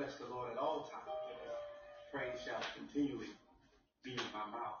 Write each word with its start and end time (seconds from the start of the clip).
bless 0.00 0.16
the 0.16 0.34
Lord 0.34 0.50
at 0.50 0.56
all 0.56 0.88
times. 0.88 1.12
Praise 2.10 2.40
shall 2.42 2.64
continually 2.74 3.36
be 4.02 4.12
in 4.12 4.28
my 4.32 4.48
mouth. 4.48 4.80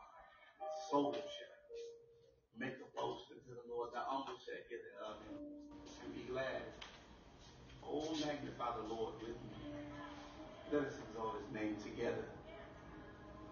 Soul 0.90 1.12
shall 1.12 1.56
make 2.56 2.72
a 2.80 2.88
boast 2.96 3.28
unto 3.28 3.52
the 3.52 3.68
Lord. 3.68 3.90
The 3.92 4.00
humble 4.00 4.40
shall 4.40 4.56
hear 4.70 4.80
thereof 4.80 5.20
and 5.28 6.14
be 6.16 6.24
glad. 6.32 6.64
Oh, 7.84 8.08
magnify 8.24 8.80
the 8.80 8.88
Lord 8.88 9.20
with 9.20 9.36
me. 9.36 9.60
Let 10.72 10.88
us 10.88 10.94
exalt 11.10 11.36
his 11.44 11.52
name 11.52 11.76
together. 11.84 12.24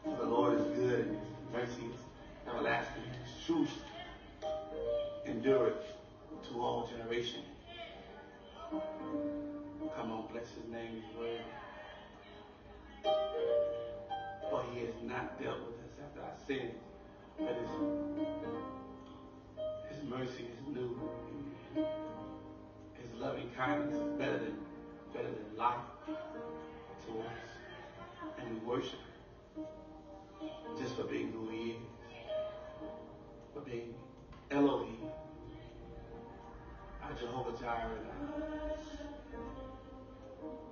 For 0.04 0.24
the 0.24 0.30
Lord 0.30 0.58
is 0.58 0.64
good 0.68 1.00
and 1.04 1.18
his 1.20 1.52
mercy 1.52 1.84
is 1.92 2.00
everlasting. 2.48 3.04
His 3.12 3.44
truth 3.44 3.76
endureth 5.26 5.84
to 6.48 6.62
all 6.62 6.88
generations. 6.88 7.44
Come 9.98 10.12
on, 10.12 10.28
bless 10.30 10.50
his 10.52 10.70
name, 10.70 11.02
his 11.02 11.16
word. 11.18 11.40
For 14.48 14.62
he 14.72 14.86
has 14.86 14.94
not 15.02 15.42
dealt 15.42 15.58
with 15.66 15.74
us 15.74 15.98
after 16.06 16.20
our 16.22 16.36
sins, 16.46 16.78
but 17.36 17.48
his, 17.48 17.70
his 19.90 20.08
mercy 20.08 20.44
is 20.44 20.72
new. 20.72 21.00
His 21.74 23.12
loving 23.20 23.50
kindness 23.56 23.96
is 23.96 24.12
better 24.16 24.38
than 24.38 24.58
better 25.12 25.30
than 25.30 25.56
life 25.56 25.80
to 26.06 27.18
us. 27.18 27.48
And 28.38 28.54
we 28.54 28.66
worship 28.68 29.00
just 30.78 30.94
for 30.94 31.04
being 31.04 31.32
who 31.32 31.48
he 31.50 31.70
is. 31.70 31.82
For 33.52 33.62
being 33.62 33.94
Elohim. 34.52 35.10
Our 37.02 37.12
Jehovah 37.14 37.58
Jireh. 37.58 39.17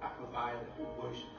Our 0.02 0.10
provider. 0.10 0.66
We 0.78 0.84
worship. 1.02 1.32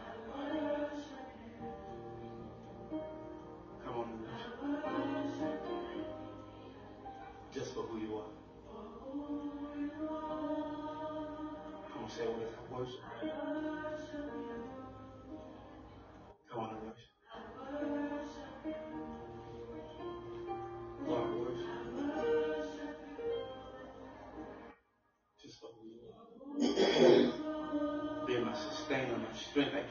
Come 3.86 3.96
on. 3.96 4.08
Just 7.54 7.74
for 7.74 7.84
who 7.84 8.00
you 8.00 8.16
are. 8.18 8.32
Come 11.94 12.04
on, 12.04 12.10
say 12.10 12.24
it 12.24 12.30
with 12.30 12.48
us. 12.48 12.54
I 12.60 12.74
worship. 12.74 13.02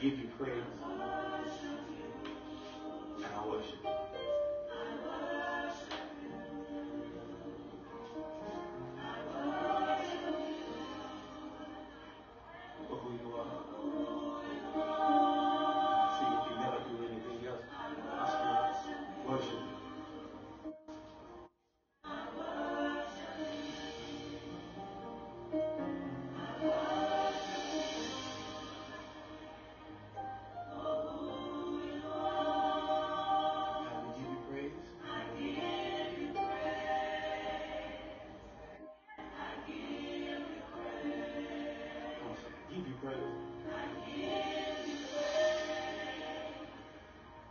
Give 0.09 0.19
you 0.19 0.29
praise. 0.39 0.96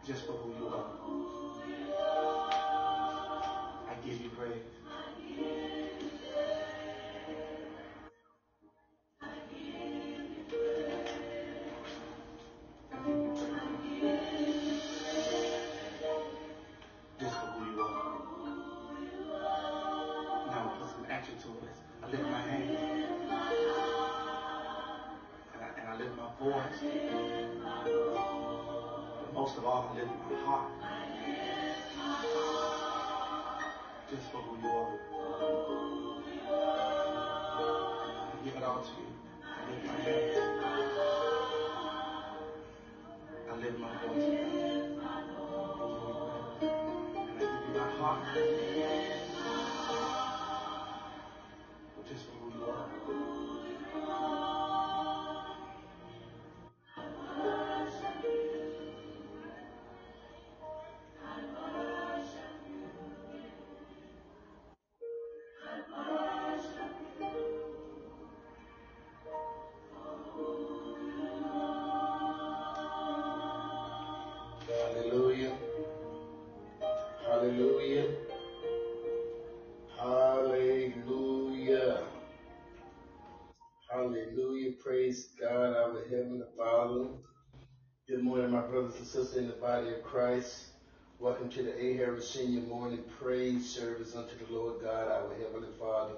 Just 0.06 0.24
for 0.24 0.32
who 0.34 0.54
you 0.54 0.68
are. 0.68 0.86
I 3.90 4.06
give 4.06 4.20
you 4.20 4.28
praise. 4.28 4.75
To 91.56 91.62
the 91.62 91.82
A. 91.82 91.96
Harris 91.96 92.28
Senior 92.28 92.60
Morning 92.60 93.02
Praise 93.18 93.66
Service 93.66 94.14
unto 94.14 94.36
the 94.44 94.52
Lord 94.52 94.82
God, 94.82 95.08
our 95.08 95.34
Heavenly 95.40 95.72
Father. 95.80 96.12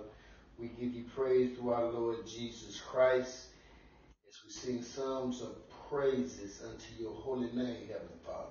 We 0.59 0.67
give 0.67 0.93
you 0.93 1.05
praise 1.15 1.57
through 1.57 1.71
our 1.71 1.85
Lord 1.85 2.27
Jesus 2.27 2.81
Christ 2.81 3.47
as 4.29 4.41
we 4.45 4.51
sing 4.51 4.83
psalms 4.83 5.41
of 5.41 5.55
praises 5.89 6.61
unto 6.65 7.01
your 7.01 7.13
holy 7.13 7.53
name, 7.53 7.87
Heavenly 7.87 8.19
Father. 8.27 8.49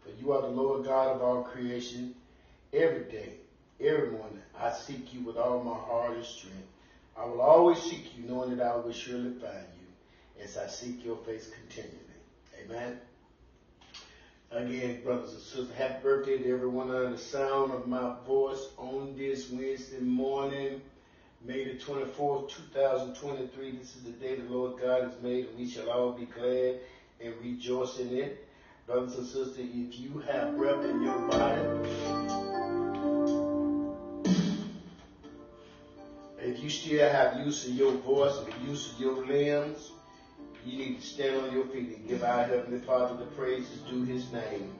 For 0.00 0.10
you 0.20 0.32
are 0.32 0.42
the 0.42 0.48
Lord 0.48 0.84
God 0.84 1.14
of 1.14 1.22
all 1.22 1.42
creation. 1.44 2.16
Every 2.72 3.04
day, 3.04 3.34
every 3.80 4.10
morning, 4.10 4.42
I 4.58 4.72
seek 4.72 5.14
you 5.14 5.20
with 5.20 5.36
all 5.36 5.62
my 5.62 5.72
heart 5.72 6.16
and 6.16 6.24
strength. 6.24 6.66
I 7.16 7.26
will 7.26 7.40
always 7.40 7.80
seek 7.80 8.16
you, 8.16 8.24
knowing 8.24 8.56
that 8.56 8.66
I 8.66 8.74
will 8.74 8.90
surely 8.90 9.30
find 9.34 9.66
you 9.78 10.42
as 10.42 10.56
I 10.56 10.66
seek 10.66 11.04
your 11.04 11.18
face 11.18 11.48
continually. 11.48 12.00
Amen. 12.64 12.98
Again, 14.52 15.02
brothers 15.02 15.32
and 15.32 15.42
sisters, 15.42 15.70
happy 15.76 16.02
birthday 16.04 16.38
to 16.38 16.52
everyone 16.52 16.88
under 16.90 17.10
the 17.10 17.18
sound 17.18 17.72
of 17.72 17.88
my 17.88 18.14
voice 18.26 18.68
on 18.78 19.16
this 19.18 19.50
Wednesday 19.50 19.98
morning, 19.98 20.80
May 21.44 21.64
the 21.64 21.74
24th, 21.74 22.50
2023. 22.50 23.72
This 23.72 23.96
is 23.96 24.04
the 24.04 24.10
day 24.12 24.36
the 24.36 24.48
Lord 24.48 24.80
God 24.80 25.02
has 25.02 25.20
made, 25.20 25.48
and 25.48 25.58
we 25.58 25.68
shall 25.68 25.90
all 25.90 26.12
be 26.12 26.26
glad 26.26 26.76
and 27.20 27.34
rejoice 27.42 27.98
in 27.98 28.16
it. 28.16 28.46
Brothers 28.86 29.16
and 29.16 29.26
sisters, 29.26 29.58
if 29.58 29.98
you 29.98 30.22
have 30.30 30.56
breath 30.56 30.84
in 30.84 31.02
your 31.02 31.18
body, 31.28 31.90
if 36.38 36.62
you 36.62 36.70
still 36.70 37.10
have 37.10 37.44
use 37.44 37.66
of 37.66 37.74
your 37.74 37.92
voice 37.92 38.38
and 38.38 38.68
use 38.68 38.92
of 38.92 39.00
your 39.00 39.26
limbs, 39.26 39.90
you 40.66 40.78
need 40.78 41.00
to 41.00 41.06
stand 41.06 41.36
on 41.36 41.52
your 41.52 41.64
feet 41.66 41.96
and 41.96 42.08
give 42.08 42.24
our 42.24 42.44
Heavenly 42.44 42.80
Father 42.80 43.16
the 43.16 43.30
praises 43.32 43.78
due 43.88 44.04
His 44.04 44.30
name. 44.32 44.72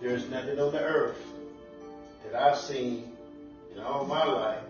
There 0.00 0.10
is 0.10 0.28
nothing 0.28 0.58
on 0.58 0.72
the 0.72 0.82
earth 0.82 1.22
that 2.24 2.34
I've 2.34 2.58
seen 2.58 3.12
in 3.72 3.80
all 3.80 4.04
my 4.04 4.24
life 4.24 4.64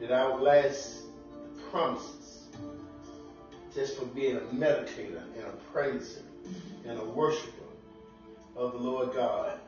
that 0.00 0.12
outlast 0.12 1.02
the 1.56 1.62
promises 1.70 2.46
just 3.74 3.98
for 3.98 4.04
being 4.06 4.36
a 4.36 4.40
meditator 4.40 5.22
and 5.36 5.46
a 5.46 5.72
praiser 5.72 6.22
and 6.86 6.98
a 6.98 7.04
worshiper 7.04 7.50
of 8.54 8.72
the 8.72 8.78
Lord 8.78 9.14
God. 9.14 9.58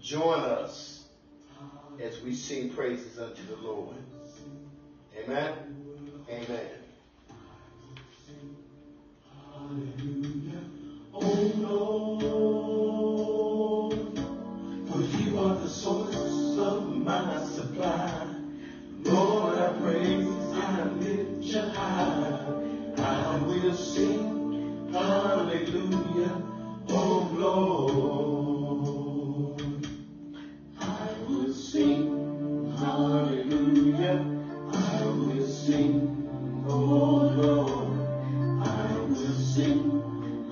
Join 0.00 0.40
us 0.40 1.04
as 2.02 2.20
we 2.22 2.34
sing 2.34 2.70
praises 2.70 3.18
unto 3.20 3.46
the 3.46 3.56
Lord. 3.62 3.96
Amen. 5.16 5.52
Amen. 6.28 6.81
Hallelujah. 9.72 10.11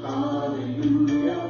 Hallelujah. 0.03 1.50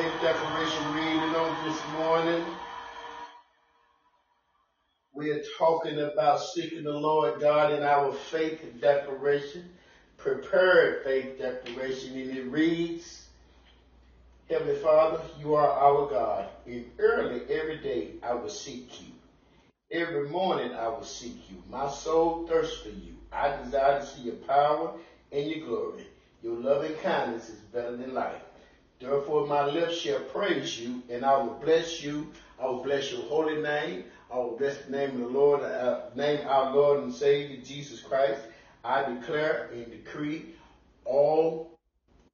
faith 0.00 0.22
declaration 0.22 0.94
reading 0.94 1.34
on 1.36 1.68
this 1.68 1.78
morning. 1.92 2.42
We 5.12 5.28
are 5.30 5.42
talking 5.58 6.00
about 6.00 6.40
seeking 6.40 6.84
the 6.84 6.92
Lord 6.92 7.38
God 7.38 7.74
in 7.74 7.82
our 7.82 8.10
faith 8.10 8.62
declaration, 8.80 9.68
prepared 10.16 11.04
faith 11.04 11.38
declaration, 11.38 12.18
and 12.18 12.34
it 12.34 12.46
reads, 12.46 13.26
Heavenly 14.48 14.76
Father, 14.76 15.20
you 15.38 15.54
are 15.54 15.70
our 15.70 16.08
God, 16.08 16.48
and 16.64 16.86
early 16.98 17.42
every 17.50 17.76
day 17.76 18.12
I 18.22 18.32
will 18.32 18.48
seek 18.48 19.02
you. 19.02 19.12
Every 19.90 20.30
morning 20.30 20.72
I 20.72 20.88
will 20.88 21.04
seek 21.04 21.50
you. 21.50 21.62
My 21.68 21.90
soul 21.90 22.46
thirsts 22.46 22.80
for 22.80 22.88
you. 22.88 23.16
I 23.30 23.54
desire 23.62 24.00
to 24.00 24.06
see 24.06 24.22
your 24.22 24.36
power 24.36 24.94
and 25.30 25.46
your 25.46 25.66
glory. 25.66 26.06
Your 26.42 26.54
loving 26.54 26.94
kindness 27.02 27.50
is 27.50 27.58
better 27.58 27.96
than 27.96 28.14
life. 28.14 28.40
Therefore, 29.00 29.46
my 29.46 29.64
lips 29.64 29.96
shall 29.96 30.20
praise 30.20 30.78
you, 30.78 31.02
and 31.08 31.24
I 31.24 31.38
will 31.38 31.54
bless 31.54 32.02
you. 32.02 32.32
I 32.58 32.66
will 32.66 32.82
bless 32.82 33.10
your 33.10 33.22
holy 33.22 33.62
name. 33.62 34.04
I 34.30 34.36
will 34.36 34.58
bless 34.58 34.76
the 34.84 34.90
name 34.90 35.10
of 35.12 35.20
the 35.20 35.26
Lord, 35.26 35.62
uh, 35.62 36.10
name 36.14 36.46
our 36.46 36.74
Lord 36.74 37.02
and 37.02 37.12
Savior 37.12 37.62
Jesus 37.64 38.00
Christ. 38.00 38.42
I 38.84 39.02
declare 39.14 39.70
and 39.72 39.90
decree 39.90 40.54
all 41.06 41.78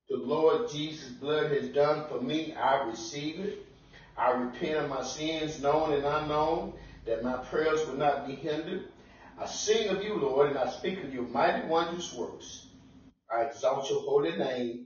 the 0.08 0.16
Lord 0.16 0.68
Jesus' 0.68 1.10
blood 1.10 1.52
has 1.52 1.68
done 1.68 2.08
for 2.08 2.20
me. 2.20 2.54
I 2.54 2.84
receive 2.84 3.40
it. 3.40 3.66
I 4.16 4.30
repent 4.32 4.76
of 4.76 4.90
my 4.90 5.02
sins, 5.02 5.60
known 5.62 5.92
and 5.92 6.04
unknown, 6.04 6.72
that 7.04 7.22
my 7.22 7.36
prayers 7.36 7.86
will 7.86 7.96
not 7.96 8.26
be 8.26 8.34
hindered. 8.34 8.88
I 9.38 9.46
sing 9.46 9.88
of 9.90 10.02
you, 10.02 10.18
Lord, 10.18 10.48
and 10.48 10.58
I 10.58 10.68
speak 10.70 11.04
of 11.04 11.14
your 11.14 11.28
mighty 11.28 11.66
wondrous 11.68 12.12
works. 12.12 12.66
I 13.32 13.42
exalt 13.42 13.90
your 13.90 14.00
holy 14.00 14.36
name, 14.36 14.85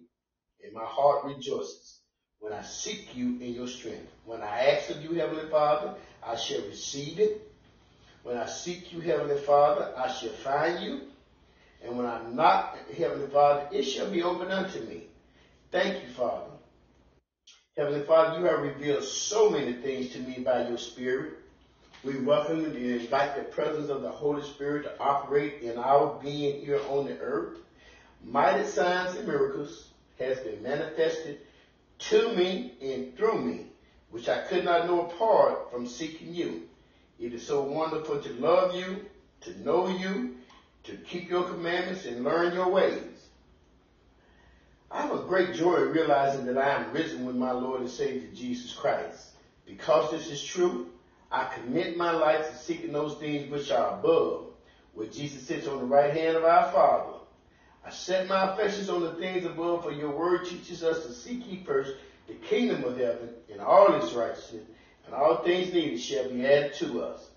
and 0.65 0.73
my 0.73 0.85
heart 0.85 1.25
rejoices 1.25 2.01
when 2.41 2.53
I 2.53 2.63
seek 2.63 3.15
you 3.15 3.39
in 3.41 3.55
your 3.55 3.69
strength. 3.69 4.11
When 4.25 4.41
I 4.41 4.71
ask 4.71 4.91
of 4.91 5.03
you, 5.03 5.13
Heavenly 5.13 5.49
Father, 5.51 5.95
I 6.27 6.37
shall 6.37 6.63
receive 6.63 7.19
it. 7.19 7.51
When 8.23 8.37
I 8.37 8.47
seek 8.47 8.93
you, 8.93 9.01
Heavenly 9.01 9.39
Father, 9.39 9.93
I 9.97 10.11
shall 10.13 10.31
find 10.31 10.83
you. 10.83 11.01
And 11.83 11.97
when 11.97 12.07
I 12.07 12.23
knock, 12.31 12.77
Heavenly 12.97 13.29
Father, 13.29 13.69
it 13.73 13.83
shall 13.83 14.11
be 14.11 14.23
open 14.23 14.51
unto 14.51 14.81
me. 14.81 15.05
Thank 15.71 16.03
you, 16.03 16.09
Father. 16.15 16.51
Heavenly 17.77 18.03
Father, 18.03 18.39
you 18.39 18.45
have 18.47 18.61
revealed 18.61 19.05
so 19.05 19.49
many 19.49 19.73
things 19.75 20.13
to 20.13 20.19
me 20.19 20.41
by 20.41 20.69
your 20.69 20.77
Spirit. 20.77 21.39
We 22.03 22.19
welcome 22.19 22.65
and 22.65 22.77
invite 22.77 23.37
the 23.37 23.43
presence 23.43 23.91
of 23.91 24.03
the 24.03 24.11
Holy 24.11 24.43
Spirit 24.43 24.85
to 24.85 24.99
operate 24.99 25.63
in 25.63 25.79
our 25.79 26.19
being 26.23 26.65
here 26.65 26.81
on 26.89 27.07
the 27.07 27.19
earth. 27.21 27.59
Mighty 28.23 28.67
signs 28.67 29.17
and 29.17 29.27
miracles 29.27 29.90
has 30.21 30.39
been 30.41 30.63
manifested 30.63 31.41
to 31.99 32.35
me 32.35 32.75
and 32.81 33.17
through 33.17 33.41
me, 33.43 33.67
which 34.11 34.29
I 34.29 34.43
could 34.43 34.65
not 34.65 34.87
know 34.87 35.07
apart 35.07 35.71
from 35.73 35.87
seeking 35.87 36.35
you. 36.35 36.63
It 37.19 37.35
is 37.35 37.47
so 37.47 37.63
wonderful 37.63 38.21
to 38.21 38.33
love 38.35 38.75
you, 38.75 39.05
to 39.43 39.61
know 39.63 39.89
you, 39.89 40.37
to 40.85 40.97
keep 40.97 41.29
your 41.29 41.45
commandments 41.45 42.07
and 42.07 42.25
learn 42.25 42.55
your 42.55 42.71
ways. 42.71 43.27
I 44.91 45.03
have 45.03 45.13
a 45.13 45.23
great 45.23 45.55
joy 45.55 45.77
in 45.77 45.93
realizing 45.93 46.47
that 46.47 46.59
I 46.59 46.71
am 46.71 46.93
risen 46.93 47.25
with 47.25 47.37
my 47.37 47.53
Lord 47.53 47.83
and 47.83 47.91
Savior 47.91 48.29
Jesus 48.35 48.73
Christ. 48.73 49.29
Because 49.65 50.11
this 50.11 50.31
is 50.31 50.43
true, 50.43 50.89
I 51.31 51.45
commit 51.55 51.97
my 51.97 52.11
life 52.11 52.51
to 52.51 52.57
seeking 52.57 52.93
those 52.93 53.15
things 53.19 53.49
which 53.51 53.71
are 53.71 53.99
above, 53.99 54.47
where 54.95 55.07
Jesus 55.07 55.47
sits 55.47 55.69
on 55.69 55.79
the 55.79 55.85
right 55.85 56.13
hand 56.13 56.37
of 56.37 56.45
our 56.45 56.73
Father. 56.73 57.20
I 57.85 57.91
set 57.91 58.29
my 58.29 58.53
affections 58.53 58.91
on 58.91 59.03
the 59.03 59.15
things 59.15 59.45
above, 59.45 59.85
for 59.85 59.93
your 59.93 60.11
word 60.11 60.45
teaches 60.47 60.85
us 60.85 61.07
to 61.07 61.13
seek 61.13 61.51
ye 61.51 61.63
first 61.65 61.95
the 62.27 62.35
kingdom 62.35 62.85
of 62.85 62.99
heaven 62.99 63.31
and 63.51 63.61
all 63.61 63.95
its 63.95 64.13
righteousness, 64.13 64.65
and 65.07 65.15
all 65.15 65.39
things 65.39 65.73
needed 65.73 66.01
shall 66.01 66.29
be 66.29 66.47
added 66.47 66.75
to 66.75 67.03
us. 67.03 67.29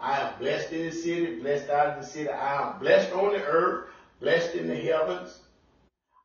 I 0.00 0.20
am 0.20 0.38
blessed 0.38 0.72
in 0.72 0.86
the 0.86 0.92
city, 0.92 1.36
blessed 1.36 1.70
out 1.70 1.96
of 1.96 2.00
the 2.02 2.06
city. 2.06 2.28
I 2.28 2.70
am 2.70 2.78
blessed 2.78 3.12
on 3.12 3.32
the 3.32 3.44
earth, 3.44 3.88
blessed 4.20 4.54
in 4.54 4.68
the 4.68 4.76
heavens. 4.76 5.40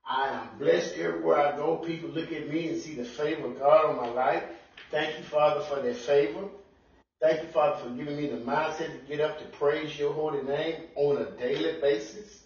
I 0.08 0.28
am 0.30 0.58
blessed 0.58 0.96
everywhere 0.98 1.40
I 1.40 1.56
go. 1.56 1.78
People 1.78 2.10
look 2.10 2.32
at 2.32 2.50
me 2.50 2.70
and 2.70 2.78
see 2.80 2.96
the 2.96 3.06
favor 3.06 3.48
of 3.48 3.60
God 3.60 3.86
on 3.86 3.98
my 3.98 4.10
life. 4.10 4.44
Thank 4.90 5.18
you, 5.18 5.24
Father, 5.24 5.62
for 5.62 5.80
that 5.80 5.96
favor. 5.96 6.48
Thank 7.22 7.44
you, 7.44 7.48
Father, 7.50 7.78
for 7.78 7.90
giving 7.92 8.18
me 8.18 8.28
the 8.28 8.38
mindset 8.38 8.92
to 8.92 9.08
get 9.08 9.22
up 9.22 9.38
to 9.40 9.46
praise 9.46 9.98
your 9.98 10.12
holy 10.12 10.42
name 10.42 10.76
on 10.96 11.18
a 11.18 11.32
daily 11.32 11.80
basis. 11.80 12.41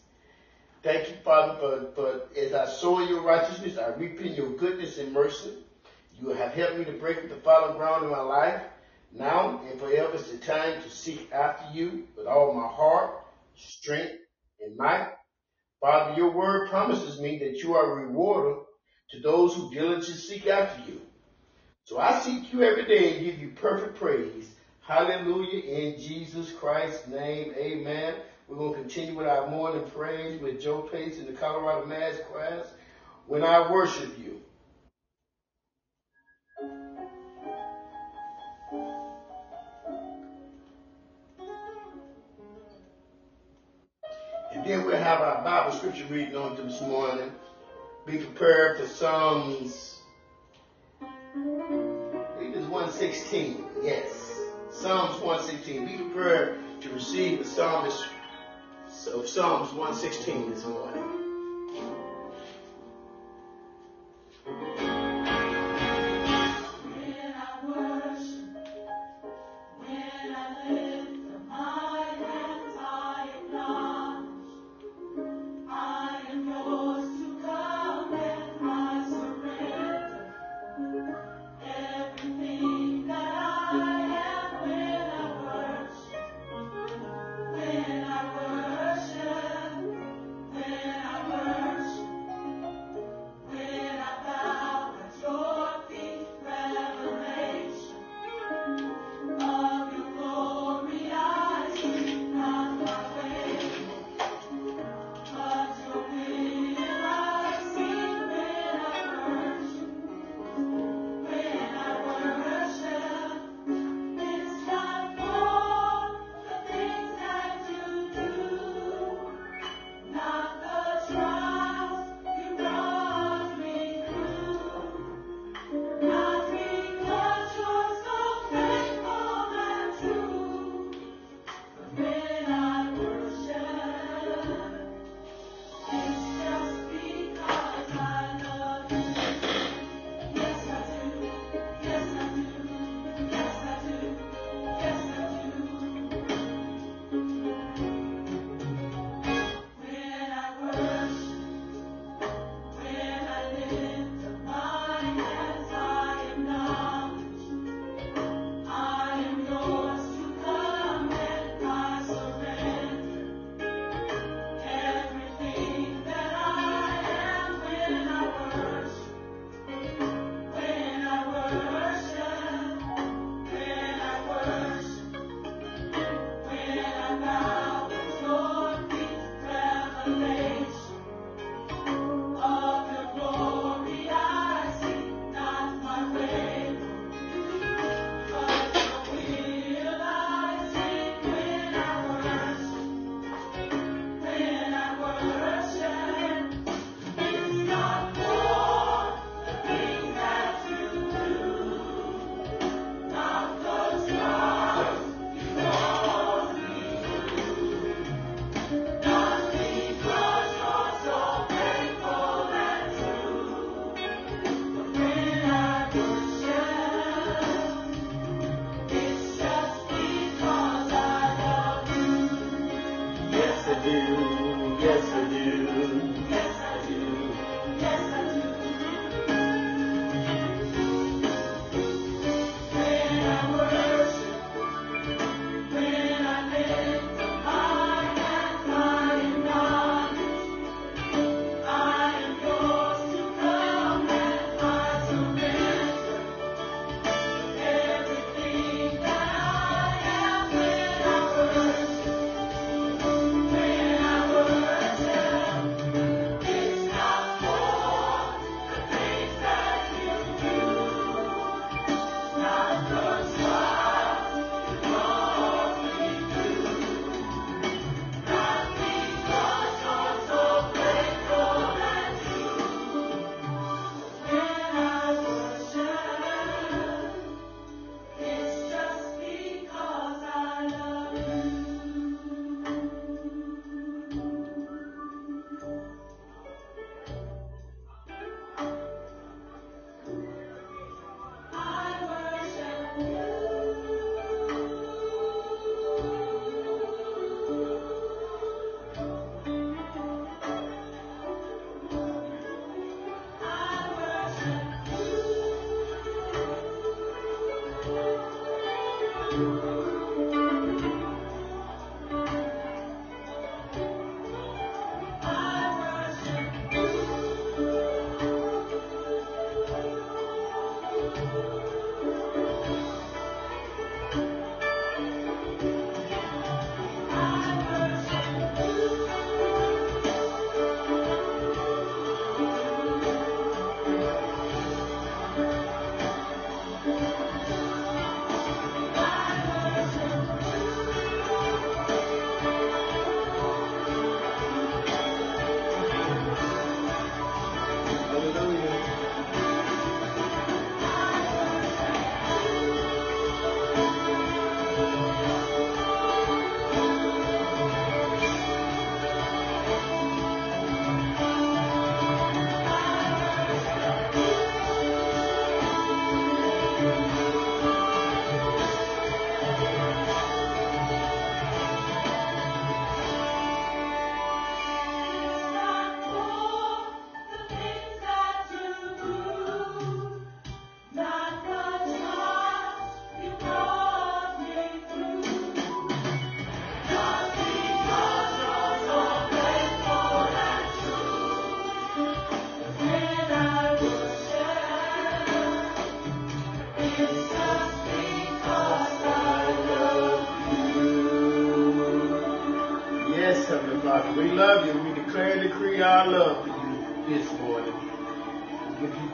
Thank 0.86 1.10
you, 1.10 1.16
Father, 1.24 1.58
for, 1.60 1.92
for 1.96 2.40
as 2.40 2.54
I 2.54 2.68
sow 2.68 3.00
your 3.00 3.24
righteousness, 3.24 3.80
I 3.80 3.88
reap 3.96 4.22
in 4.22 4.36
your 4.36 4.52
goodness 4.52 5.00
and 5.00 5.12
mercy. 5.12 5.54
You 6.16 6.30
have 6.30 6.54
helped 6.54 6.78
me 6.78 6.86
to 6.86 6.92
break 6.92 7.18
up 7.18 7.28
the 7.28 7.38
fallow 7.38 7.76
ground 7.76 8.04
in 8.04 8.12
my 8.12 8.22
life. 8.22 8.62
Now 9.12 9.64
and 9.68 9.80
forever 9.80 10.14
is 10.14 10.30
the 10.30 10.38
time 10.38 10.84
to 10.84 10.90
seek 10.92 11.32
after 11.34 11.76
you 11.76 12.08
with 12.16 12.28
all 12.28 12.54
my 12.54 12.68
heart, 12.68 13.16
strength, 13.56 14.14
and 14.64 14.78
might. 14.78 15.10
Father, 15.82 16.14
your 16.18 16.30
word 16.30 16.70
promises 16.70 17.20
me 17.20 17.40
that 17.40 17.64
you 17.64 17.74
are 17.74 17.92
a 17.92 18.06
rewarder 18.06 18.60
to 19.10 19.20
those 19.22 19.56
who 19.56 19.74
diligently 19.74 20.14
seek 20.14 20.46
after 20.46 20.92
you. 20.92 21.02
So 21.86 21.98
I 21.98 22.20
seek 22.20 22.54
you 22.54 22.62
every 22.62 22.86
day 22.86 23.16
and 23.16 23.26
give 23.26 23.40
you 23.40 23.54
perfect 23.56 23.96
praise. 23.96 24.52
Hallelujah. 24.82 25.64
In 25.64 26.00
Jesus 26.00 26.52
Christ's 26.52 27.08
name, 27.08 27.56
amen. 27.58 28.14
We're 28.48 28.58
going 28.58 28.74
to 28.74 28.80
continue 28.80 29.16
with 29.16 29.28
our 29.28 29.50
morning 29.50 29.90
praise 29.90 30.40
with 30.40 30.62
Joe 30.62 30.82
Pace 30.82 31.18
in 31.18 31.26
the 31.26 31.34
Colorado 31.34 31.88
Mass 31.88 32.20
class. 32.32 32.68
When 33.26 33.44
I 33.44 33.72
worship 33.72 34.20
you. 34.20 34.40
And 44.54 44.64
then 44.64 44.86
we'll 44.86 44.96
have 44.96 45.22
our 45.22 45.44
Bible 45.44 45.76
scripture 45.76 46.06
reading 46.06 46.36
on 46.36 46.56
this 46.56 46.82
morning. 46.82 47.32
Be 48.06 48.18
prepared 48.20 48.78
for 48.80 48.88
Psalms. 48.88 50.02
It's 52.38 52.68
116. 52.68 53.66
Yes. 53.82 54.40
Psalms 54.70 55.20
116. 55.20 55.88
Be 55.88 56.04
prepared 56.04 56.60
to 56.82 56.90
receive 56.92 57.40
the 57.40 57.46
psalmist 57.46 58.06
of 59.08 59.28
Psalms 59.28 59.74
116 59.74 60.50
this 60.50 60.64
morning. 60.66 61.15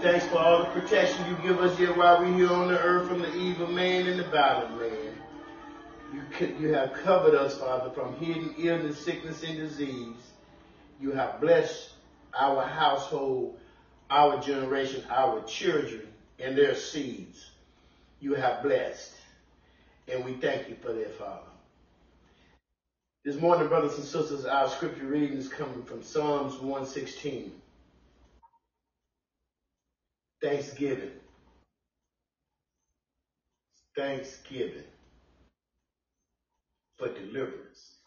Protection 0.01 1.23
you 1.29 1.37
give 1.43 1.59
us 1.59 1.77
here 1.77 1.93
while 1.93 2.19
we're 2.19 2.33
here 2.33 2.51
on 2.51 2.69
the 2.69 2.79
earth 2.79 3.07
from 3.07 3.19
the 3.19 3.31
evil 3.35 3.67
man 3.67 4.07
and 4.07 4.19
the 4.19 4.23
violent 4.23 4.79
man. 4.79 5.13
You, 6.11 6.55
you 6.59 6.73
have 6.73 6.93
covered 6.93 7.35
us, 7.35 7.59
Father, 7.59 7.91
from 7.91 8.15
hidden 8.15 8.55
illness, 8.57 8.97
sickness, 8.97 9.43
and 9.43 9.57
disease. 9.57 10.17
You 10.99 11.11
have 11.11 11.39
blessed 11.39 11.91
our 12.37 12.63
household, 12.63 13.59
our 14.09 14.41
generation, 14.41 15.03
our 15.11 15.43
children, 15.43 16.07
and 16.39 16.57
their 16.57 16.73
seeds. 16.73 17.51
You 18.19 18.33
have 18.33 18.63
blessed. 18.63 19.13
And 20.11 20.25
we 20.25 20.33
thank 20.33 20.67
you 20.67 20.77
for 20.81 20.93
that, 20.93 21.15
Father. 21.17 21.41
This 23.23 23.35
morning, 23.35 23.67
brothers 23.67 23.97
and 23.97 24.03
sisters, 24.05 24.45
our 24.45 24.67
scripture 24.67 25.05
reading 25.05 25.37
is 25.37 25.47
coming 25.47 25.83
from 25.83 26.01
Psalms 26.01 26.55
116. 26.55 27.60
Thanksgiving. 30.41 31.11
Thanksgiving 33.95 34.85
for 36.97 37.09
deliverance. 37.09 37.97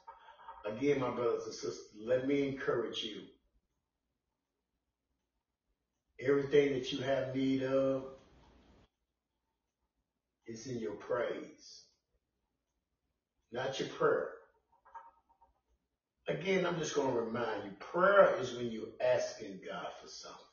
Again, 0.66 1.00
my 1.00 1.10
brothers 1.10 1.44
and 1.46 1.54
sisters, 1.54 1.88
let 2.06 2.26
me 2.26 2.46
encourage 2.48 3.02
you. 3.04 3.22
Everything 6.20 6.72
that 6.74 6.92
you 6.92 7.00
have 7.00 7.34
need 7.34 7.62
of 7.62 8.04
is 10.46 10.66
in 10.66 10.78
your 10.80 10.94
praise, 10.94 11.82
not 13.52 13.78
your 13.80 13.88
prayer. 13.88 14.28
Again, 16.28 16.66
I'm 16.66 16.78
just 16.78 16.94
going 16.94 17.12
to 17.14 17.20
remind 17.20 17.64
you, 17.64 17.72
prayer 17.80 18.34
is 18.38 18.54
when 18.54 18.70
you're 18.72 18.88
asking 19.02 19.60
God 19.66 19.88
for 20.00 20.08
something. 20.08 20.43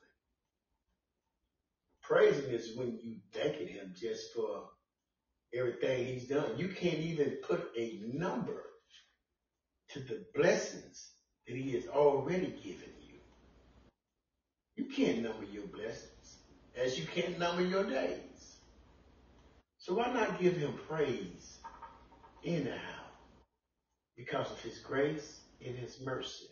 Praising 2.11 2.51
is 2.51 2.75
when 2.75 2.99
you 3.01 3.15
thanking 3.31 3.69
him 3.69 3.93
just 3.97 4.33
for 4.33 4.63
everything 5.53 6.05
he's 6.05 6.27
done. 6.27 6.57
You 6.57 6.67
can't 6.67 6.97
even 6.97 7.37
put 7.47 7.71
a 7.77 8.01
number 8.03 8.63
to 9.91 10.01
the 10.01 10.25
blessings 10.35 11.11
that 11.47 11.55
he 11.55 11.71
has 11.71 11.87
already 11.87 12.47
given 12.47 12.91
you. 12.99 13.15
You 14.75 14.89
can't 14.93 15.23
number 15.23 15.45
your 15.45 15.67
blessings 15.67 16.39
as 16.75 16.99
you 16.99 17.05
can't 17.05 17.39
number 17.39 17.61
your 17.61 17.85
days. 17.85 18.57
So 19.77 19.93
why 19.93 20.11
not 20.11 20.37
give 20.37 20.57
him 20.57 20.73
praise 20.89 21.59
anyhow? 22.43 23.05
Because 24.17 24.51
of 24.51 24.59
his 24.59 24.79
grace 24.79 25.39
and 25.65 25.77
his 25.77 26.01
mercy. 26.01 26.47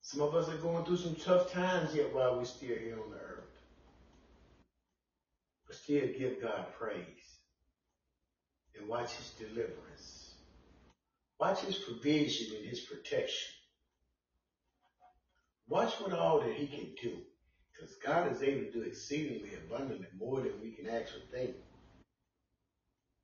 Some 0.00 0.22
of 0.22 0.34
us 0.34 0.48
are 0.48 0.56
going 0.56 0.86
through 0.86 0.96
some 0.96 1.14
tough 1.16 1.52
times 1.52 1.94
yet 1.94 2.14
while 2.14 2.38
we're 2.38 2.46
still 2.46 2.74
here 2.74 2.98
on 2.98 3.12
earth 3.12 3.27
but 5.68 5.76
still 5.76 6.08
give 6.18 6.42
God 6.42 6.66
praise 6.78 7.38
and 8.76 8.88
watch 8.88 9.12
his 9.12 9.30
deliverance. 9.32 10.34
Watch 11.38 11.60
his 11.60 11.76
provision 11.76 12.56
and 12.56 12.66
his 12.66 12.80
protection. 12.80 13.54
Watch 15.68 15.92
what 16.00 16.12
all 16.12 16.40
that 16.40 16.54
he 16.54 16.66
can 16.66 16.94
do. 17.00 17.18
Because 17.70 17.94
God 18.04 18.32
is 18.32 18.42
able 18.42 18.64
to 18.64 18.72
do 18.72 18.82
exceedingly 18.82 19.50
abundantly 19.54 20.08
more 20.18 20.40
than 20.40 20.60
we 20.60 20.72
can 20.72 20.88
actually 20.88 21.22
think. 21.30 21.54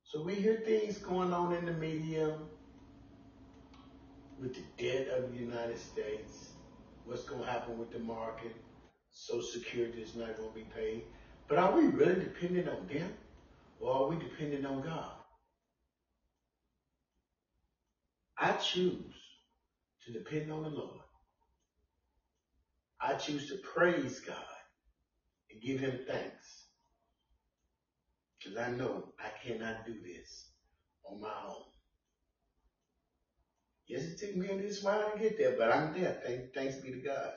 So 0.03 0.23
we 0.23 0.35
hear 0.35 0.61
things 0.63 0.99
going 0.99 1.33
on 1.33 1.53
in 1.53 1.65
the 1.65 1.73
media 1.73 2.37
with 4.39 4.53
the 4.53 4.61
debt 4.81 5.07
of 5.09 5.31
the 5.31 5.37
United 5.37 5.79
States. 5.79 6.51
What's 7.05 7.25
going 7.25 7.43
to 7.43 7.49
happen 7.49 7.77
with 7.77 7.91
the 7.91 7.99
market? 7.99 8.55
Social 9.11 9.41
Security 9.41 10.01
is 10.01 10.15
not 10.15 10.37
going 10.37 10.49
to 10.49 10.55
be 10.55 10.65
paid. 10.75 11.03
But 11.47 11.59
are 11.59 11.75
we 11.77 11.87
really 11.87 12.15
dependent 12.15 12.69
on 12.69 12.87
them? 12.87 13.13
Or 13.79 13.93
are 13.95 14.09
we 14.09 14.17
dependent 14.17 14.65
on 14.65 14.81
God? 14.81 15.11
I 18.39 18.53
choose 18.53 19.15
to 20.05 20.13
depend 20.13 20.51
on 20.51 20.63
the 20.63 20.69
Lord. 20.69 21.01
I 23.01 23.13
choose 23.15 23.47
to 23.49 23.57
praise 23.57 24.19
God 24.21 24.37
and 25.51 25.61
give 25.61 25.79
him 25.79 25.99
thanks. 26.07 26.65
Because 28.39 28.57
I 28.57 28.69
know 28.71 29.13
I 29.19 29.29
cannot 29.43 29.85
do 29.85 29.95
this 30.03 30.47
on 31.09 31.21
my 31.21 31.33
own. 31.47 31.63
Yes, 33.87 34.03
it 34.05 34.19
took 34.19 34.35
me 34.35 34.49
a 34.49 34.53
little 34.55 34.83
while 34.83 35.11
to 35.11 35.19
get 35.19 35.37
there, 35.37 35.55
but 35.57 35.71
I'm 35.71 35.93
there. 35.93 36.17
Thank, 36.25 36.53
thanks 36.53 36.77
be 36.77 36.91
to 36.91 36.99
God. 36.99 37.31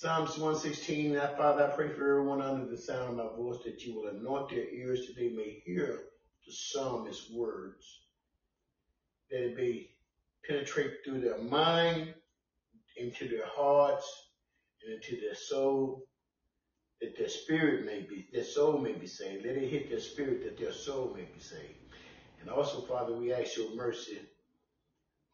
Psalms 0.00 0.38
116, 0.38 1.14
now 1.14 1.26
Father, 1.36 1.64
I 1.64 1.74
pray 1.74 1.88
for 1.88 2.08
everyone 2.08 2.40
under 2.40 2.70
the 2.70 2.76
sound 2.76 3.08
of 3.08 3.16
my 3.16 3.36
voice 3.36 3.64
that 3.64 3.84
you 3.84 3.96
will 3.96 4.06
anoint 4.06 4.48
their 4.48 4.68
ears 4.68 5.08
that 5.08 5.16
they 5.16 5.30
may 5.30 5.60
hear 5.66 6.04
the 6.46 6.52
psalmist's 6.52 7.32
words, 7.32 8.02
that 9.28 9.44
it 9.44 9.56
may 9.56 9.90
penetrate 10.46 10.98
through 11.04 11.22
their 11.22 11.38
mind, 11.38 12.14
into 12.96 13.26
their 13.26 13.48
hearts, 13.48 14.08
and 14.84 14.94
into 14.94 15.20
their 15.20 15.34
soul, 15.34 16.04
that 17.00 17.18
their 17.18 17.28
spirit 17.28 17.84
may 17.84 18.02
be, 18.02 18.28
their 18.32 18.44
soul 18.44 18.78
may 18.78 18.92
be 18.92 19.08
saved. 19.08 19.44
Let 19.44 19.56
it 19.56 19.68
hit 19.68 19.90
their 19.90 19.98
spirit 19.98 20.44
that 20.44 20.58
their 20.58 20.72
soul 20.72 21.12
may 21.12 21.24
be 21.24 21.40
saved. 21.40 21.74
And 22.40 22.48
also, 22.48 22.82
Father, 22.82 23.14
we 23.14 23.32
ask 23.32 23.56
your 23.56 23.74
mercy 23.74 24.20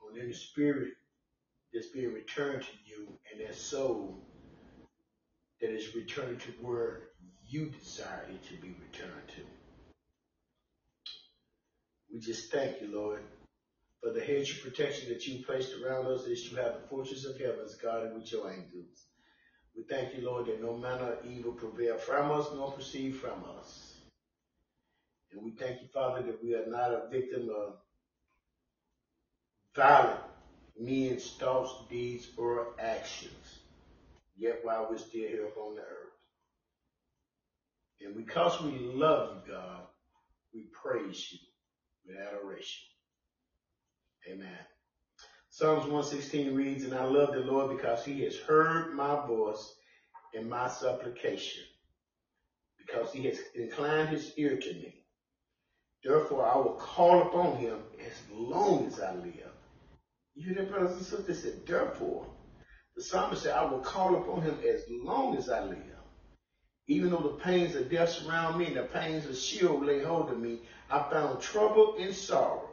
on 0.09 0.19
any 0.19 0.33
spirit 0.33 0.95
that's 1.75 1.89
being 1.89 2.15
returned 2.15 2.63
to 2.63 2.73
you 2.87 3.13
and 3.31 3.39
their 3.39 3.53
soul 3.53 4.25
that 5.65 5.75
is 5.75 5.95
returned 5.95 6.39
to 6.39 6.51
where 6.61 7.05
you 7.49 7.71
desire 7.71 8.27
it 8.29 8.47
to 8.47 8.61
be 8.61 8.77
returned 8.83 9.29
to. 9.29 9.41
We 12.13 12.21
just 12.21 12.53
thank 12.53 12.83
you, 12.83 12.89
Lord, 12.95 13.23
for 14.03 14.13
the 14.13 14.21
hedge 14.21 14.51
of 14.51 14.63
protection 14.63 15.09
that 15.09 15.27
you 15.27 15.43
placed 15.43 15.73
around 15.81 16.07
us 16.07 16.27
as 16.29 16.51
you 16.51 16.59
have 16.59 16.75
the 16.75 16.87
fortress 16.91 17.25
of 17.25 17.41
heavens 17.41 17.77
guarded 17.77 18.15
with 18.15 18.31
your 18.31 18.53
angels. 18.53 19.07
We 19.75 19.85
thank 19.89 20.15
you, 20.15 20.27
Lord, 20.27 20.47
that 20.47 20.63
no 20.63 20.77
manner 20.77 21.15
of 21.15 21.27
evil 21.27 21.53
prevail 21.53 21.97
from 21.97 22.31
us 22.31 22.47
nor 22.55 22.73
proceed 22.73 23.17
from 23.17 23.43
us. 23.59 23.95
And 25.33 25.43
we 25.43 25.53
thank 25.53 25.81
you, 25.81 25.89
Father, 25.95 26.21
that 26.25 26.45
we 26.45 26.55
are 26.55 26.67
not 26.67 26.93
a 26.93 27.09
victim 27.11 27.49
of 27.49 27.77
violent 29.75 30.21
men's 30.79 31.31
thoughts, 31.31 31.73
deeds, 31.89 32.29
or 32.37 32.75
actions, 32.79 33.33
yet 34.37 34.61
while 34.63 34.89
we're 34.91 34.99
still 34.99 35.29
here 35.29 35.47
upon 35.47 35.77
the 35.77 35.83
earth. 35.83 36.15
And 38.01 38.17
because 38.17 38.61
we 38.61 38.79
love 38.79 39.43
you, 39.47 39.53
God, 39.53 39.83
we 40.53 40.67
praise 40.83 41.33
you 41.33 41.39
with 42.07 42.17
adoration. 42.19 42.83
Amen. 44.31 44.59
Psalms 45.51 45.85
116 45.85 46.55
reads, 46.55 46.85
And 46.85 46.95
I 46.95 47.05
love 47.05 47.33
the 47.33 47.41
Lord 47.41 47.77
because 47.77 48.05
he 48.05 48.23
has 48.23 48.37
heard 48.37 48.95
my 48.95 49.27
voice 49.27 49.75
and 50.35 50.51
my 50.51 50.69
supplication, 50.69 51.63
because 52.79 53.13
he 53.13 53.25
has 53.27 53.39
inclined 53.55 54.09
his 54.09 54.33
ear 54.37 54.57
to 54.57 54.73
me. 54.75 55.05
Therefore, 56.03 56.47
I 56.47 56.57
will 56.57 56.75
call 56.75 57.23
upon 57.23 57.57
him 57.57 57.79
as 58.05 58.13
long 58.31 58.87
as 58.87 59.01
I 59.01 59.15
live. 59.15 59.53
You 60.35 60.47
hear 60.47 60.55
that, 60.57 60.71
brothers 60.71 60.97
and 60.97 61.07
sisters? 61.07 61.27
They 61.27 61.51
said, 61.51 61.67
therefore, 61.67 62.27
the 62.97 63.03
psalmist 63.03 63.43
said, 63.43 63.55
I 63.55 63.65
will 63.65 63.81
call 63.81 64.17
upon 64.17 64.43
him 64.43 64.59
as 64.67 64.85
long 64.89 65.37
as 65.37 65.51
I 65.51 65.65
live. 65.65 65.79
Even 66.87 67.11
though 67.11 67.19
the 67.19 67.43
pains 67.43 67.75
of 67.75 67.91
death 67.91 68.11
surround 68.11 68.59
me 68.59 68.67
and 68.67 68.77
the 68.77 68.83
pains 68.83 69.27
of 69.27 69.37
Sheol 69.37 69.85
lay 69.85 70.03
hold 70.03 70.31
of 70.31 70.39
me, 70.39 70.61
I 70.91 71.03
found 71.11 71.41
trouble 71.41 71.97
and 71.99 72.15
sorrow. 72.15 72.69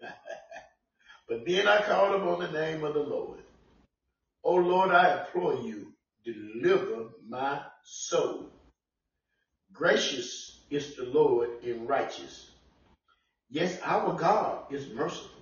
but 1.28 1.46
then 1.46 1.68
I 1.68 1.82
called 1.82 2.20
upon 2.20 2.40
the 2.40 2.50
name 2.50 2.82
of 2.82 2.94
the 2.94 3.00
Lord. 3.00 3.40
O 4.42 4.54
Lord, 4.54 4.90
I 4.90 5.20
implore 5.20 5.54
you, 5.62 5.92
deliver 6.24 7.10
my 7.28 7.62
soul. 7.84 8.50
Gracious 9.72 10.60
is 10.70 10.96
the 10.96 11.04
Lord 11.04 11.50
and 11.62 11.86
righteous. 11.86 12.50
Yes, 13.50 13.78
our 13.84 14.14
God 14.14 14.72
is 14.72 14.88
merciful. 14.88 15.41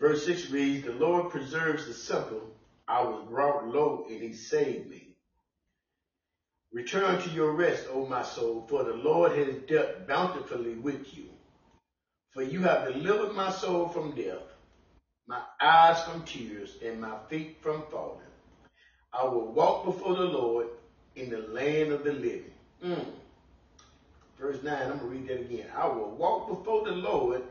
Verse 0.00 0.24
6 0.26 0.50
reads, 0.50 0.86
The 0.86 0.92
Lord 0.92 1.30
preserves 1.30 1.86
the 1.86 1.94
simple. 1.94 2.42
I 2.86 3.02
was 3.02 3.26
brought 3.28 3.68
low 3.68 4.06
and 4.08 4.22
he 4.22 4.32
saved 4.32 4.88
me. 4.88 5.16
Return 6.72 7.20
to 7.20 7.30
your 7.30 7.52
rest, 7.52 7.86
O 7.90 8.06
my 8.06 8.22
soul, 8.22 8.66
for 8.68 8.84
the 8.84 8.94
Lord 8.94 9.32
has 9.32 9.54
dealt 9.66 10.06
bountifully 10.06 10.74
with 10.74 11.16
you. 11.16 11.24
For 12.30 12.42
you 12.42 12.60
have 12.60 12.92
delivered 12.92 13.34
my 13.34 13.50
soul 13.50 13.88
from 13.88 14.14
death, 14.14 14.42
my 15.26 15.40
eyes 15.60 16.02
from 16.04 16.22
tears, 16.22 16.76
and 16.84 17.00
my 17.00 17.16
feet 17.28 17.56
from 17.60 17.82
falling. 17.90 18.20
I 19.12 19.24
will 19.24 19.52
walk 19.52 19.86
before 19.86 20.14
the 20.14 20.24
Lord 20.24 20.68
in 21.16 21.30
the 21.30 21.38
land 21.38 21.90
of 21.92 22.04
the 22.04 22.12
living. 22.12 22.52
Mm. 22.84 23.06
Verse 24.38 24.62
9, 24.62 24.74
I'm 24.74 24.98
going 24.98 25.00
to 25.00 25.06
read 25.06 25.28
that 25.28 25.40
again. 25.40 25.66
I 25.74 25.88
will 25.88 26.10
walk 26.10 26.48
before 26.48 26.84
the 26.84 26.92
Lord 26.92 27.42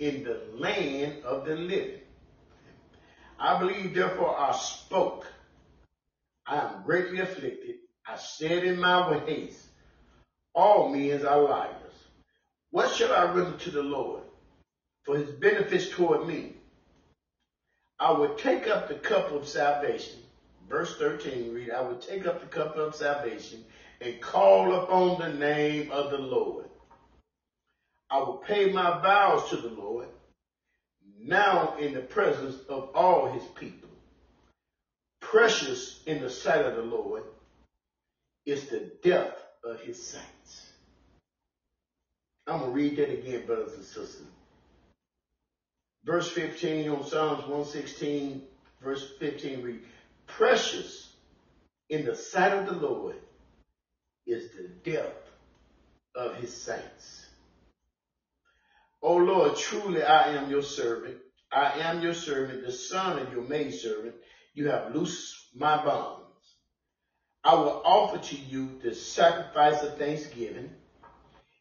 in 0.00 0.24
the 0.24 0.40
land 0.56 1.22
of 1.24 1.44
the 1.44 1.54
living. 1.54 2.00
I 3.38 3.58
believe, 3.58 3.94
therefore, 3.94 4.38
I 4.38 4.52
spoke. 4.52 5.26
I 6.46 6.56
am 6.56 6.82
greatly 6.84 7.20
afflicted. 7.20 7.76
I 8.06 8.16
said 8.16 8.64
in 8.64 8.80
my 8.80 9.10
ways, 9.10 9.68
all 10.54 10.88
men 10.88 11.24
are 11.24 11.42
liars. 11.42 11.76
What 12.70 12.90
shall 12.90 13.12
I 13.12 13.32
render 13.32 13.56
to 13.58 13.70
the 13.70 13.82
Lord 13.82 14.22
for 15.04 15.16
his 15.16 15.30
benefits 15.30 15.90
toward 15.90 16.26
me? 16.26 16.54
I 17.98 18.12
would 18.12 18.38
take 18.38 18.66
up 18.68 18.88
the 18.88 18.94
cup 18.94 19.30
of 19.32 19.46
salvation. 19.46 20.18
Verse 20.66 20.96
13 20.96 21.52
read, 21.52 21.70
I 21.70 21.82
would 21.82 22.00
take 22.00 22.26
up 22.26 22.40
the 22.40 22.46
cup 22.46 22.76
of 22.76 22.94
salvation 22.94 23.64
and 24.00 24.20
call 24.20 24.74
upon 24.74 25.20
the 25.20 25.38
name 25.38 25.90
of 25.90 26.10
the 26.10 26.18
Lord. 26.18 26.69
I 28.10 28.18
will 28.18 28.38
pay 28.38 28.72
my 28.72 29.00
vows 29.00 29.50
to 29.50 29.56
the 29.56 29.68
Lord 29.68 30.08
now 31.20 31.76
in 31.78 31.94
the 31.94 32.00
presence 32.00 32.56
of 32.68 32.90
all 32.94 33.26
his 33.30 33.44
people. 33.44 33.88
Precious 35.20 36.00
in 36.06 36.20
the 36.20 36.30
sight 36.30 36.64
of 36.64 36.74
the 36.74 36.82
Lord 36.82 37.22
is 38.46 38.66
the 38.66 38.90
death 39.02 39.34
of 39.62 39.80
his 39.80 40.02
saints. 40.02 40.72
I'm 42.46 42.58
going 42.58 42.70
to 42.70 42.76
read 42.76 42.96
that 42.96 43.12
again, 43.12 43.46
brothers 43.46 43.74
and 43.74 43.84
sisters. 43.84 44.26
Verse 46.04 46.30
15 46.30 46.90
on 46.90 47.04
Psalms 47.04 47.42
116, 47.42 48.42
verse 48.82 49.12
15 49.18 49.62
read, 49.62 49.80
Precious 50.26 51.10
in 51.90 52.04
the 52.06 52.16
sight 52.16 52.52
of 52.52 52.66
the 52.66 52.86
Lord 52.86 53.16
is 54.26 54.50
the 54.52 54.68
death 54.90 55.14
of 56.14 56.34
his 56.36 56.56
saints. 56.56 57.29
O 59.02 59.16
Lord, 59.16 59.56
truly 59.56 60.02
I 60.02 60.34
am 60.34 60.50
your 60.50 60.62
servant. 60.62 61.18
I 61.52 61.72
am 61.80 62.02
your 62.02 62.14
servant, 62.14 62.64
the 62.64 62.72
son 62.72 63.18
of 63.18 63.32
your 63.32 63.42
maidservant. 63.42 64.14
You 64.54 64.68
have 64.70 64.94
loosed 64.94 65.48
my 65.54 65.82
bonds. 65.84 66.20
I 67.42 67.54
will 67.54 67.82
offer 67.84 68.18
to 68.18 68.36
you 68.36 68.78
the 68.82 68.94
sacrifice 68.94 69.82
of 69.82 69.96
thanksgiving, 69.96 70.70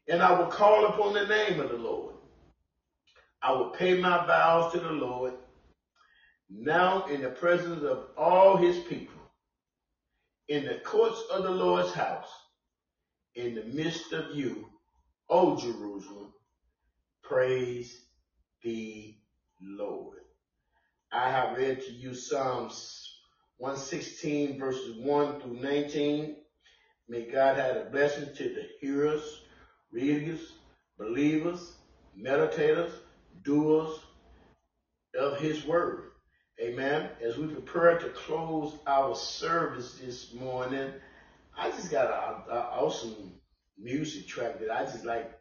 and 0.08 0.21
I 0.21 0.38
will 0.38 0.47
call 0.47 0.88
upon 0.88 1.13
the 1.13 1.28
name 1.28 1.60
of 1.60 1.69
the 1.69 1.78
Lord. 1.78 2.15
I 3.41 3.54
will 3.54 3.69
pay 3.69 3.99
my 3.99 4.25
vows 4.25 4.73
to 4.73 4.80
the 4.80 4.91
Lord 4.91 5.34
now 6.49 7.06
in 7.06 7.21
the 7.21 7.30
presence 7.30 7.84
of 7.84 8.08
all 8.17 8.58
his 8.58 8.80
people, 8.80 9.21
in 10.49 10.65
the 10.65 10.80
courts 10.84 11.21
of 11.32 11.43
the 11.43 11.52
Lord's 11.52 11.93
house, 11.93 12.30
in 13.36 13.56
the 13.56 13.63
midst 13.63 14.12
of 14.13 14.36
you, 14.36 14.67
O 15.30 15.58
Jerusalem. 15.58 16.28
Praise 17.29 17.95
the 18.63 19.13
Lord. 19.61 20.17
I 21.11 21.29
have 21.29 21.55
read 21.55 21.79
to 21.83 21.91
you 21.91 22.15
Psalms 22.15 23.19
116 23.59 24.57
verses 24.57 24.97
1 24.97 25.39
through 25.39 25.59
19. 25.61 26.37
May 27.07 27.31
God 27.31 27.59
add 27.59 27.77
a 27.77 27.89
blessing 27.91 28.33
to 28.33 28.43
the 28.45 28.65
hearers, 28.81 29.43
readers, 29.91 30.53
believers, 30.97 31.73
meditators, 32.19 32.93
doers 33.43 33.99
of 35.13 35.39
his 35.39 35.63
word. 35.67 36.05
Amen. 36.59 37.11
As 37.23 37.37
we 37.37 37.45
prepare 37.45 37.99
to 37.99 38.09
close 38.09 38.73
our 38.87 39.15
service 39.15 39.99
this 40.03 40.33
morning, 40.33 40.93
I 41.55 41.69
just 41.69 41.91
got 41.91 42.07
an 42.49 42.57
awesome 42.57 43.33
music 43.77 44.27
track 44.27 44.59
that 44.61 44.71
I 44.71 44.85
just 44.85 45.05
like 45.05 45.38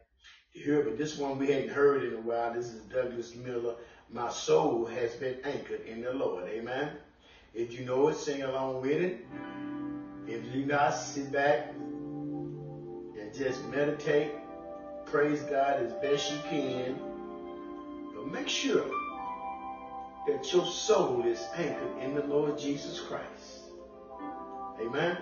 to 0.53 0.59
hear, 0.59 0.81
but 0.83 0.97
this 0.97 1.17
one 1.17 1.37
we 1.37 1.47
hadn't 1.47 1.69
heard 1.69 2.03
in 2.03 2.13
a 2.13 2.21
while. 2.21 2.53
This 2.53 2.67
is 2.67 2.81
Douglas 2.83 3.35
Miller. 3.35 3.75
My 4.11 4.29
soul 4.29 4.85
has 4.85 5.13
been 5.15 5.37
anchored 5.43 5.85
in 5.85 6.01
the 6.01 6.13
Lord. 6.13 6.47
Amen. 6.49 6.91
If 7.53 7.77
you 7.77 7.85
know 7.85 8.07
it, 8.07 8.15
sing 8.15 8.41
along 8.43 8.81
with 8.81 9.01
it. 9.01 9.25
If 10.27 10.53
you 10.53 10.65
not, 10.65 10.91
sit 10.91 11.31
back 11.31 11.73
and 11.73 13.33
just 13.35 13.63
meditate. 13.65 14.31
Praise 15.05 15.41
God 15.43 15.83
as 15.83 15.93
best 15.93 16.31
you 16.31 16.39
can. 16.49 16.99
But 18.15 18.27
make 18.27 18.47
sure 18.47 18.89
that 20.27 20.51
your 20.53 20.65
soul 20.65 21.25
is 21.25 21.41
anchored 21.55 21.97
in 22.01 22.15
the 22.15 22.23
Lord 22.23 22.57
Jesus 22.57 22.99
Christ. 22.99 23.69
Amen. 24.81 25.17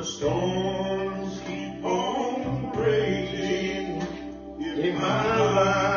the 0.00 0.06
storms 0.06 1.42
keep 1.46 1.84
on 1.84 2.72
raging 2.72 4.00
in 4.58 4.94
my 4.98 5.52
life. 5.52 5.89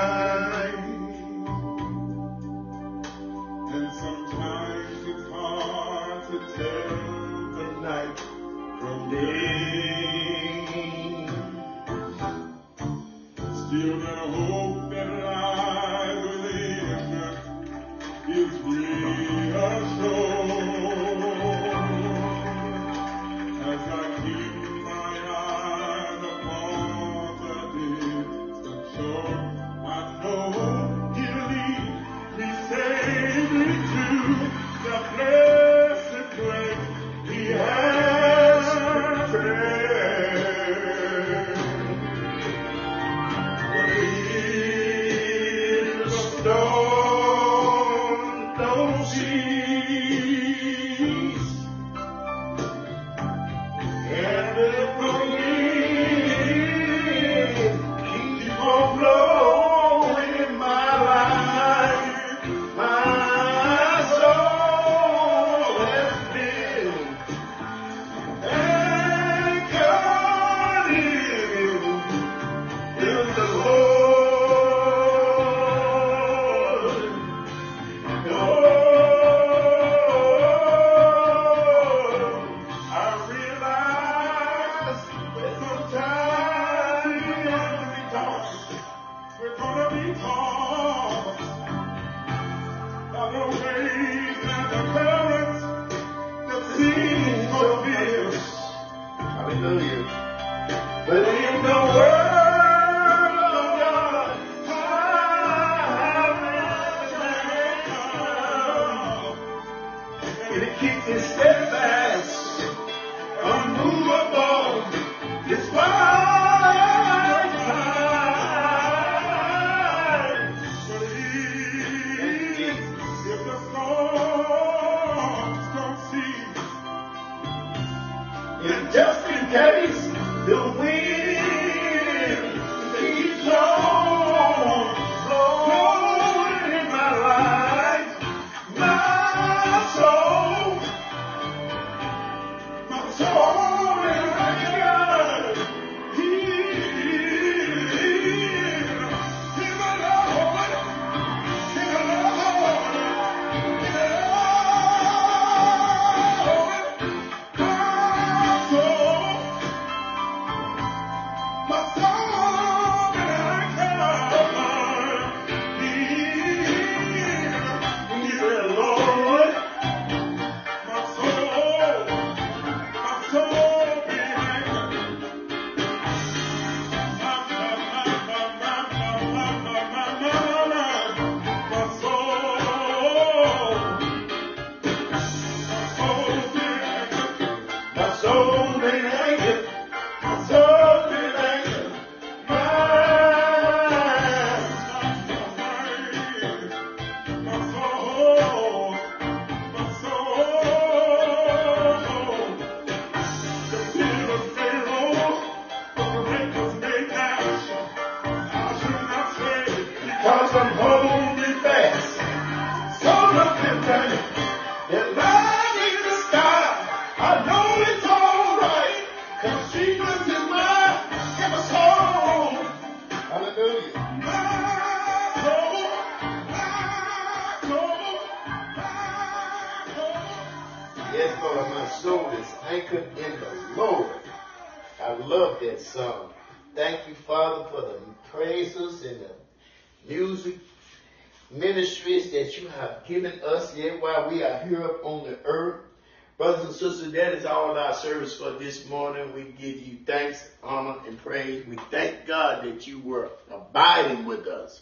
that 252.74 252.88
you 252.88 253.00
were 253.00 253.30
abiding 253.52 254.26
with 254.26 254.48
us. 254.48 254.82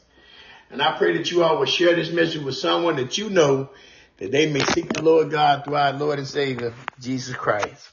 And 0.70 0.82
I 0.82 0.98
pray 0.98 1.18
that 1.18 1.30
you 1.32 1.44
all 1.44 1.60
will 1.60 1.66
share 1.66 1.96
this 1.96 2.12
message 2.12 2.42
with 2.42 2.56
someone 2.56 2.96
that 2.96 3.18
you 3.18 3.30
know 3.30 3.70
that 4.18 4.32
they 4.32 4.52
may 4.52 4.62
seek 4.62 4.94
the 4.94 5.02
Lord 5.02 5.32
God 5.32 5.66
through 5.66 5.76
our 5.76 5.94
Lord 5.94 6.20
and 6.20 6.28
Savior, 6.28 6.74
Jesus 7.00 7.36
Christ. 7.36 7.90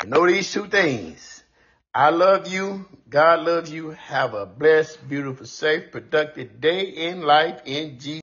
And 0.00 0.10
know 0.10 0.26
these 0.26 0.50
two 0.50 0.68
things. 0.68 1.42
I 1.94 2.08
love 2.08 2.48
you. 2.48 2.86
God 3.08 3.40
loves 3.40 3.70
you. 3.70 3.90
Have 3.90 4.32
a 4.32 4.46
blessed, 4.46 5.06
beautiful, 5.06 5.44
safe, 5.44 5.92
productive 5.92 6.58
day 6.58 6.84
in 6.84 7.20
life 7.20 7.60
in 7.66 7.98
Jesus. 7.98 8.20